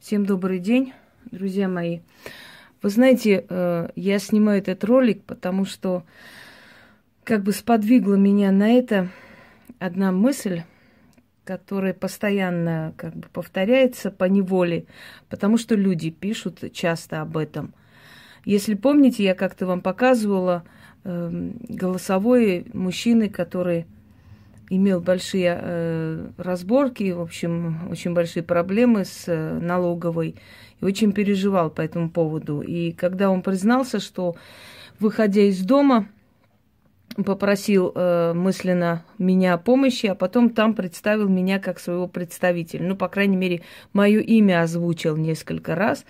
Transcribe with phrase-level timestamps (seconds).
[0.00, 0.92] Всем добрый день,
[1.32, 2.00] друзья мои.
[2.82, 6.04] Вы знаете, э, я снимаю этот ролик, потому что
[7.24, 9.08] как бы сподвигла меня на это
[9.80, 10.62] одна мысль,
[11.42, 14.86] которая постоянно как бы повторяется по неволе,
[15.28, 17.74] потому что люди пишут часто об этом.
[18.44, 20.62] Если помните, я как-то вам показывала
[21.02, 23.86] э, голосовой мужчины, который
[24.70, 30.36] имел большие э, разборки, в общем, очень большие проблемы с э, налоговой
[30.80, 32.60] и очень переживал по этому поводу.
[32.60, 34.36] И когда он признался, что,
[35.00, 36.08] выходя из дома,
[37.24, 42.86] попросил э, мысленно меня о помощи, а потом там представил меня как своего представителя.
[42.86, 46.04] Ну, по крайней мере, мое имя озвучил несколько раз.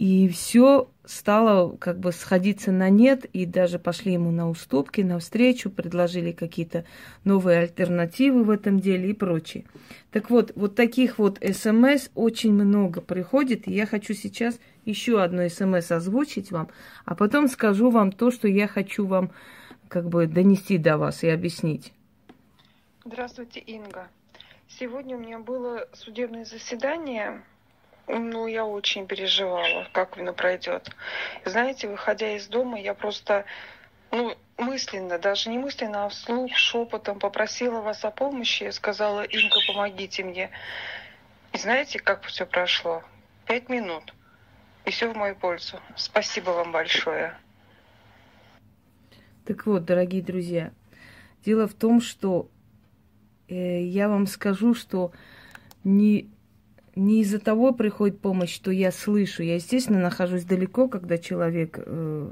[0.00, 5.68] И все стало как бы сходиться на нет, и даже пошли ему на уступки, навстречу,
[5.68, 6.86] предложили какие-то
[7.24, 9.66] новые альтернативы в этом деле и прочее.
[10.10, 15.46] Так вот, вот таких вот смс очень много приходит, и я хочу сейчас еще одно
[15.50, 16.70] смс озвучить вам,
[17.04, 19.30] а потом скажу вам то, что я хочу вам
[19.88, 21.92] как бы донести до вас и объяснить.
[23.04, 24.08] Здравствуйте, Инга.
[24.66, 27.42] Сегодня у меня было судебное заседание
[28.18, 30.90] ну, я очень переживала, как оно пройдет.
[31.44, 33.44] Знаете, выходя из дома, я просто,
[34.10, 38.64] ну, мысленно, даже не мысленно, а вслух, шепотом попросила вас о помощи.
[38.64, 40.50] Я сказала, Инка, помогите мне.
[41.52, 43.02] И знаете, как все прошло?
[43.46, 44.14] Пять минут.
[44.84, 45.78] И все в мою пользу.
[45.96, 47.36] Спасибо вам большое.
[49.44, 50.72] Так вот, дорогие друзья,
[51.44, 52.48] дело в том, что
[53.48, 55.12] э, я вам скажу, что
[55.82, 56.30] не
[57.00, 59.42] не из-за того приходит помощь, что я слышу.
[59.42, 62.30] Я, естественно, нахожусь далеко, когда человек э,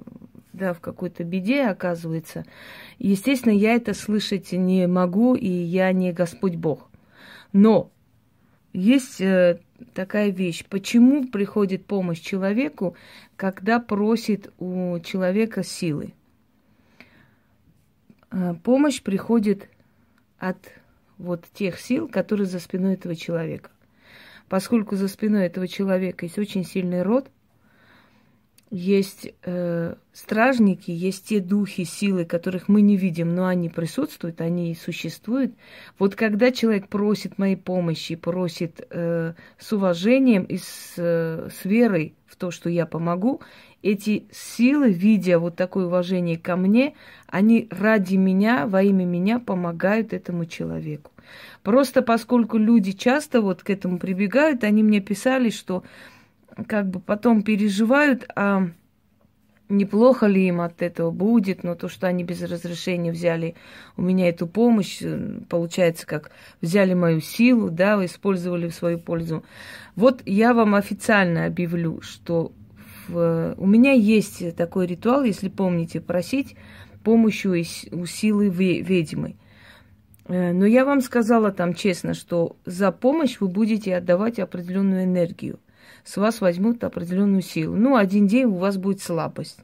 [0.52, 2.44] да, в какой-то беде оказывается.
[2.98, 6.90] Естественно, я это слышать не могу, и я не Господь Бог.
[7.52, 7.90] Но
[8.74, 9.60] есть э,
[9.94, 10.64] такая вещь.
[10.68, 12.94] Почему приходит помощь человеку,
[13.36, 16.12] когда просит у человека силы?
[18.30, 19.66] Э, помощь приходит
[20.38, 20.58] от
[21.16, 23.70] вот тех сил, которые за спиной этого человека
[24.48, 27.28] поскольку за спиной этого человека есть очень сильный род,
[28.70, 34.74] есть э, стражники, есть те духи, силы, которых мы не видим, но они присутствуют, они
[34.74, 35.54] существуют.
[35.98, 42.14] Вот когда человек просит моей помощи, просит э, с уважением и с, э, с верой
[42.26, 43.40] в то, что я помогу,
[43.82, 46.94] эти силы, видя вот такое уважение ко мне,
[47.26, 51.12] они ради меня, во имя меня помогают этому человеку.
[51.62, 55.82] Просто поскольку люди часто вот к этому прибегают, они мне писали, что
[56.66, 58.68] как бы потом переживают, а
[59.68, 63.54] неплохо ли им от этого будет, но то, что они без разрешения взяли
[63.96, 66.30] у меня эту помощь, э, получается, как
[66.60, 69.44] взяли мою силу, да, использовали в свою пользу.
[69.94, 72.52] Вот я вам официально объявлю, что
[73.08, 76.56] в, у меня есть такой ритуал, если помните, просить
[77.08, 77.52] помощью
[77.92, 79.36] у силы ведьмы.
[80.28, 85.58] Э, но я вам сказала там честно, что за помощь вы будете отдавать определенную энергию.
[86.04, 87.74] С вас возьмут определенную силу.
[87.76, 89.58] Ну, один день у вас будет слабость,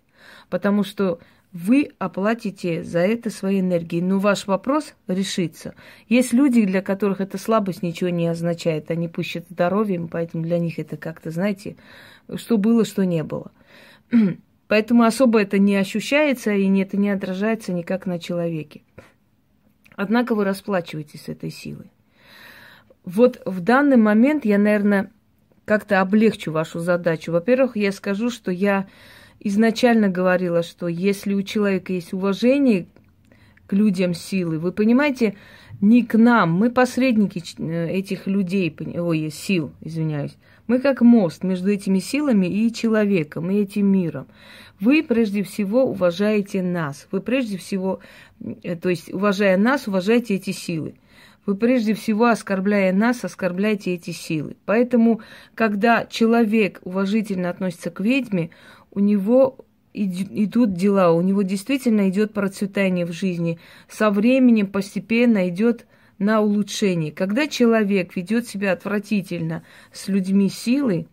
[0.51, 1.21] потому что
[1.53, 4.03] вы оплатите за это своей энергией.
[4.03, 5.75] Но ваш вопрос решится.
[6.09, 8.91] Есть люди, для которых эта слабость ничего не означает.
[8.91, 11.77] Они пущат здоровьем, поэтому для них это как-то, знаете,
[12.35, 13.53] что было, что не было.
[14.67, 18.81] Поэтому особо это не ощущается и это не отражается никак на человеке.
[19.97, 21.91] Однако вы расплачиваетесь этой силой.
[23.05, 25.11] Вот в данный момент я, наверное,
[25.65, 27.33] как-то облегчу вашу задачу.
[27.33, 28.87] Во-первых, я скажу, что я
[29.41, 32.87] изначально говорила, что если у человека есть уважение
[33.67, 35.37] к людям силы, вы понимаете,
[35.81, 40.37] не к нам, мы посредники э, этих людей, ой, сил, извиняюсь.
[40.67, 44.27] Мы как мост между этими силами и человеком, и этим миром.
[44.81, 47.07] Вы прежде всего уважаете нас.
[47.11, 48.01] Вы прежде всего,
[48.63, 50.95] э, то есть уважая нас, уважаете эти силы.
[51.47, 54.57] Вы прежде всего, оскорбляя нас, оскорбляете эти силы.
[54.65, 55.21] Поэтому,
[55.55, 58.51] когда человек уважительно относится к ведьме,
[58.91, 59.59] у него
[59.93, 63.59] идут дела, у него действительно идет процветание в жизни.
[63.89, 65.87] Со временем постепенно идет
[66.19, 67.13] на улучшение.
[67.13, 71.09] Когда человек ведет себя отвратительно с людьми силы,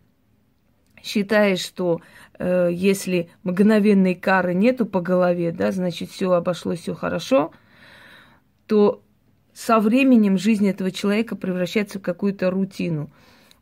[1.04, 2.02] считая, что
[2.38, 7.52] э, если мгновенной кары нету по голове, да, значит все обошлось, все хорошо,
[8.68, 9.02] то
[9.54, 13.12] со временем жизнь этого человека превращается в какую-то рутину,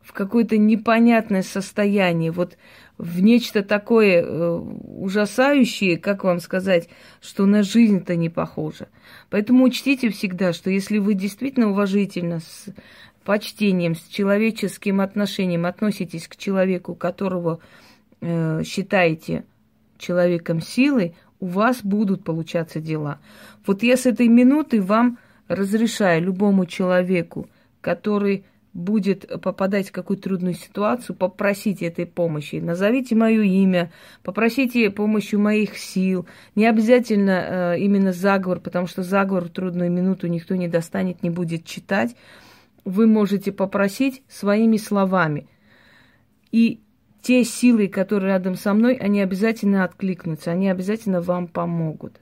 [0.02, 2.56] в какое-то непонятное состояние, вот
[2.98, 6.88] в нечто такое э, ужасающее, как вам сказать,
[7.20, 8.88] что на жизнь-то не похоже.
[9.30, 12.66] Поэтому учтите всегда, что если вы действительно уважительно с
[13.24, 17.60] почтением, с человеческим отношением относитесь к человеку, которого
[18.20, 19.44] э, считаете
[19.96, 23.18] человеком силы, у вас будут получаться дела.
[23.66, 25.18] Вот я с этой минуты вам
[25.48, 27.48] разрешаю любому человеку,
[27.80, 32.56] который будет попадать в какую-то трудную ситуацию, попросите этой помощи.
[32.56, 33.90] Назовите мое имя,
[34.22, 36.26] попросите помощью моих сил.
[36.54, 41.30] Не обязательно э, именно заговор, потому что заговор в трудную минуту никто не достанет, не
[41.30, 42.14] будет читать.
[42.84, 45.48] Вы можете попросить своими словами.
[46.52, 46.80] И
[47.22, 52.20] те силы, которые рядом со мной, они обязательно откликнутся, они обязательно вам помогут.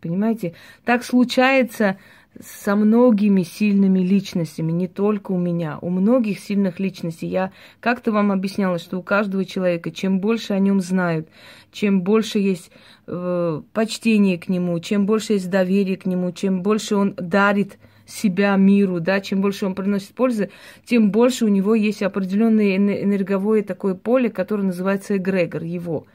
[0.00, 0.54] Понимаете?
[0.84, 1.98] Так случается
[2.38, 7.26] со многими сильными личностями, не только у меня, у многих сильных личностей.
[7.26, 11.28] Я как-то вам объясняла, что у каждого человека, чем больше о нем знают,
[11.72, 12.70] чем больше есть
[13.06, 18.56] э, почтение к нему, чем больше есть доверие к нему, чем больше он дарит себя
[18.56, 20.50] миру, да, чем больше он приносит пользы,
[20.84, 26.06] тем больше у него есть определенное энерговое такое поле, которое называется эгрегор его.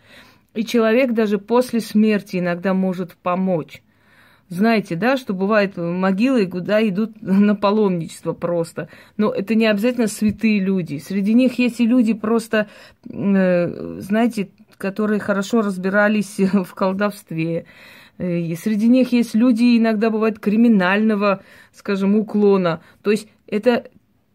[0.54, 3.82] И человек даже после смерти иногда может помочь.
[4.48, 8.90] Знаете, да, что бывает могилы, куда идут на паломничество просто.
[9.18, 11.00] Но это не обязательно святые люди.
[11.00, 12.68] Среди них есть и люди просто,
[13.10, 17.66] э, знаете, которые хорошо разбирались в колдовстве.
[18.20, 21.42] Э, и среди них есть люди, иногда бывает, криминального,
[21.74, 22.82] скажем, уклона.
[23.02, 23.88] То есть это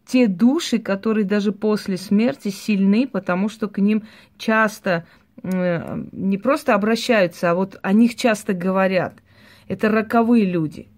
[0.05, 4.03] те души, которые даже после смерти сильны, потому что к ним
[4.37, 5.05] часто
[5.41, 9.13] э, не просто обращаются, а вот о них часто говорят–
[9.71, 10.89] это роковые люди.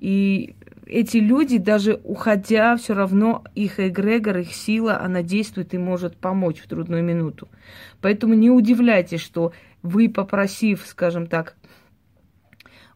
[0.00, 0.56] И
[0.86, 6.60] эти люди, даже уходя, все равно их эгрегор, их сила, она действует и может помочь
[6.60, 7.50] в трудную минуту.
[8.00, 9.52] Поэтому не удивляйтесь, что
[9.82, 11.56] вы, попросив, скажем так,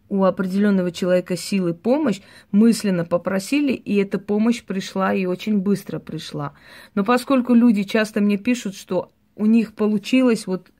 [0.09, 6.55] у определенного человека силы помощь, мысленно попросили, и эта помощь пришла и очень быстро пришла.
[6.95, 10.71] Но поскольку люди часто мне пишут, что у них получилось, вот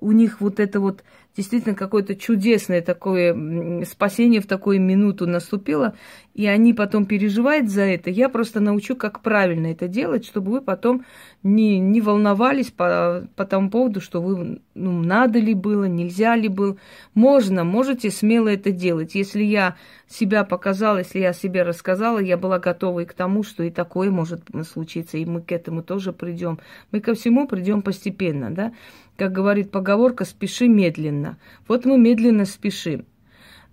[0.00, 1.04] у них вот это вот
[1.36, 5.94] действительно какое-то чудесное такое спасение в такую минуту наступило,
[6.34, 8.10] и они потом переживают за это.
[8.10, 11.04] Я просто научу, как правильно это делать, чтобы вы потом
[11.42, 16.48] не, не волновались по, по тому поводу, что вы, ну, надо ли было, нельзя ли
[16.48, 16.76] было.
[17.14, 19.14] Можно, можете смело это делать.
[19.14, 19.76] Если я
[20.08, 24.10] себя показала, если я себе рассказала, я была готова и к тому, что и такое
[24.10, 26.58] может случиться, и мы к этому тоже придем.
[26.92, 28.72] Мы ко всему придем постепенно, да
[29.16, 31.25] как говорит поговорка, спеши медленно.
[31.68, 33.04] Вот мы медленно спешим.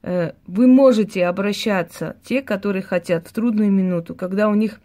[0.01, 4.79] Э, вы можете обращаться, те, которые хотят, в трудную минуту, когда у них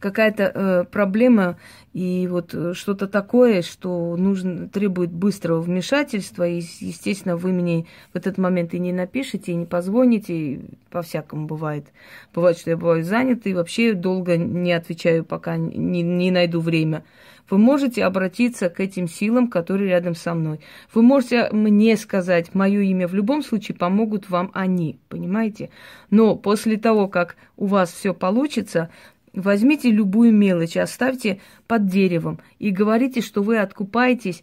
[0.00, 1.56] какая-то э, проблема
[1.92, 8.16] и вот э, что-то такое, что нужно, требует быстрого вмешательства, и, естественно, вы мне в
[8.16, 10.60] этот момент и не напишите, и не позвоните, и
[10.90, 11.86] по-всякому бывает.
[12.34, 17.04] Бывает, что я бываю занята, и вообще долго не отвечаю, пока не, не найду время.
[17.50, 20.60] Вы можете обратиться к этим силам, которые рядом со мной.
[20.94, 23.06] Вы можете мне сказать мое имя.
[23.06, 25.70] В любом случае помогут вам они, понимаете?
[26.10, 28.88] Но после того, как у вас все получится,
[29.34, 34.42] возьмите любую мелочь, оставьте под деревом и говорите, что вы откупаетесь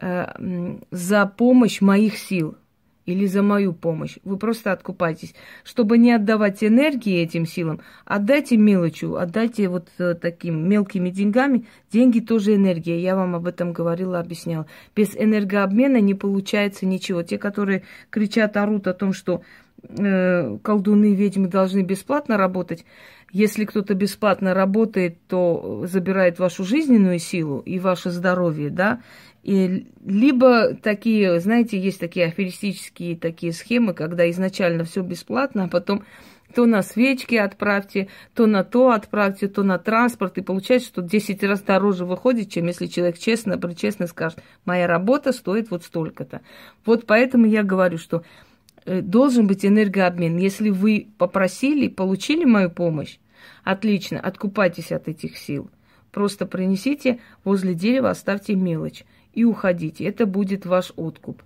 [0.00, 2.56] э, за помощь моих сил
[3.04, 4.18] или за мою помощь.
[4.24, 5.34] Вы просто откупайтесь.
[5.64, 11.66] Чтобы не отдавать энергии этим силам, отдайте мелочью, отдайте вот э, таким мелкими деньгами.
[11.90, 13.00] Деньги тоже энергия.
[13.00, 14.66] Я вам об этом говорила, объясняла.
[14.94, 17.22] Без энергообмена не получается ничего.
[17.22, 19.42] Те, которые кричат, орут о том, что
[19.82, 22.84] э, колдуны, ведьмы должны бесплатно работать,
[23.32, 29.00] если кто-то бесплатно работает, то забирает вашу жизненную силу и ваше здоровье, да,
[29.42, 36.04] и либо такие, знаете, есть такие аферистические такие схемы, когда изначально все бесплатно, а потом
[36.54, 41.42] то на свечки отправьте, то на то отправьте, то на транспорт, и получается, что 10
[41.44, 46.42] раз дороже выходит, чем если человек честно, причестно скажет, моя работа стоит вот столько-то.
[46.84, 48.22] Вот поэтому я говорю, что
[48.84, 50.36] э, должен быть энергообмен.
[50.36, 53.16] Если вы попросили, получили мою помощь,
[53.64, 55.70] отлично, откупайтесь от этих сил.
[56.10, 60.04] Просто принесите возле дерева, оставьте мелочь и уходите.
[60.04, 61.42] Это будет ваш откуп.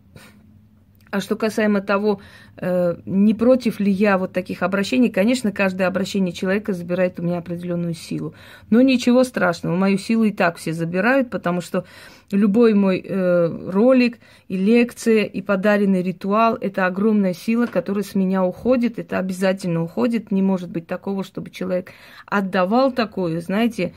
[1.10, 2.20] А что касаемо того,
[2.56, 7.38] э, не против ли я вот таких обращений, конечно, каждое обращение человека забирает у меня
[7.38, 8.34] определенную силу.
[8.70, 11.86] Но ничего страшного, мою силу и так все забирают, потому что
[12.30, 14.18] любой мой э, ролик
[14.48, 20.30] и лекция, и подаренный ритуал– это огромная сила, которая с меня уходит, это обязательно уходит.
[20.30, 21.92] Не может быть такого, чтобы человек
[22.26, 23.94] отдавал такое, знаете,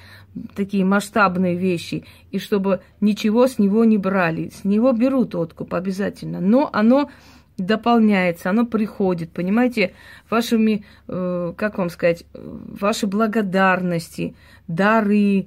[0.55, 4.50] такие масштабные вещи, и чтобы ничего с него не брали.
[4.50, 6.39] С него берут откуп обязательно.
[6.39, 7.09] Но оно
[7.57, 9.93] дополняется, оно приходит, понимаете,
[10.29, 14.36] вашими, э, как вам сказать, ваши благодарности,
[14.67, 15.45] дары, э,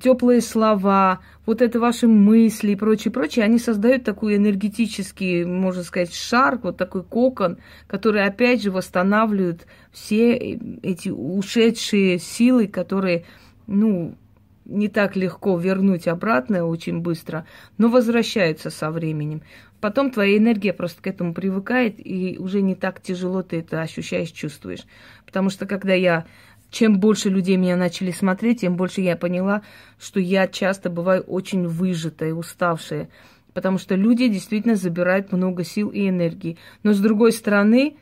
[0.00, 6.14] теплые слова, вот это ваши мысли и прочее, прочее, они создают такой энергетический, можно сказать,
[6.14, 10.34] шар, вот такой кокон, который опять же восстанавливает все
[10.82, 13.24] эти ушедшие силы, которые,
[13.66, 14.16] ну,
[14.64, 17.46] не так легко вернуть обратно очень быстро,
[17.78, 19.42] но возвращаются со временем.
[19.80, 24.30] Потом твоя энергия просто к этому привыкает, и уже не так тяжело ты это ощущаешь,
[24.30, 24.84] чувствуешь.
[25.24, 26.26] Потому что когда я
[26.70, 29.62] чем больше людей меня начали смотреть, тем больше я поняла,
[29.98, 33.08] что я часто бываю очень выжатая, уставшая.
[33.54, 36.58] Потому что люди действительно забирают много сил и энергии.
[36.82, 37.96] Но с другой стороны,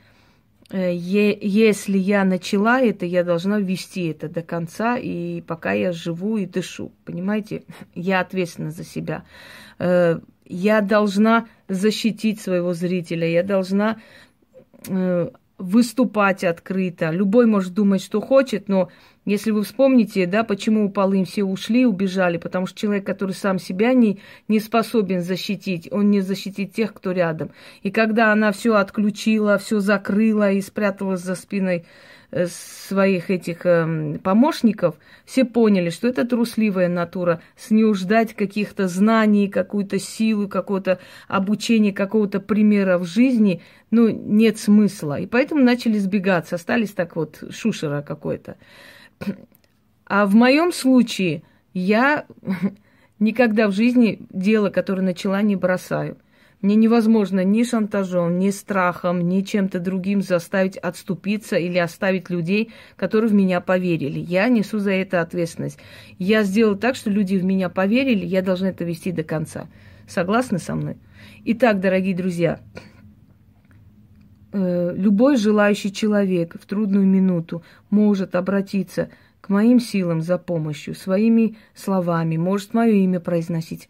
[0.71, 6.39] э, если я начала это, я должна вести это до конца, и пока я живу
[6.39, 6.91] и дышу.
[7.05, 7.63] Понимаете?
[7.95, 9.25] Я ответственна за себя.
[9.79, 13.99] Э, я должна защитить своего зрителя, я должна
[14.89, 15.31] э,
[15.65, 17.11] выступать открыто.
[17.11, 18.91] Любой может думать, что хочет, но
[19.25, 23.59] если вы вспомните, да, почему у Полын все ушли, убежали, потому что человек, который сам
[23.59, 27.51] себя не, не способен защитить, он не защитит тех, кто рядом.
[27.83, 31.85] И когда она все отключила, все закрыла и спряталась за спиной
[32.37, 38.89] Э, своих этих э, помощников, все поняли, что это трусливая натура, с нее ждать каких-то
[38.89, 43.63] знаний, какую-то силу, какого-то обучения, какого-то примера в жизни,
[43.93, 45.21] ну, нет смысла.
[45.21, 48.57] И поэтому начали сбегаться, остались так вот шушера какой-то.
[50.07, 52.27] А в моем случае я
[53.19, 56.19] никогда в жизни дело, которое начала, не бросаю.
[56.65, 63.29] Мне невозможно ни шантажом, ни страхом, ни чем-то другим заставить отступиться или оставить людей, которые
[63.29, 64.19] в меня поверили.
[64.19, 65.79] Я несу за это ответственность.
[66.19, 69.69] Я сделала так, что люди в меня поверили, я должна это вести до конца.
[70.09, 70.97] Согласны со мной?
[71.45, 72.61] Итак, дорогие друзья,
[74.55, 82.37] любой желающий человек в трудную минуту может обратиться к моим силам за помощью, своими словами,
[82.37, 83.89] может мое имя произносить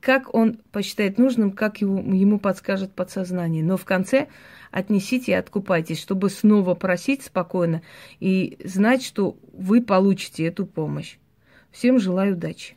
[0.00, 3.62] как он посчитает нужным, как его, ему подскажет подсознание.
[3.62, 4.28] Но в конце
[4.70, 7.82] отнесите и откупайтесь, чтобы снова просить спокойно
[8.20, 11.18] и знать, что вы получите эту помощь.
[11.70, 12.76] Всем желаю удачи.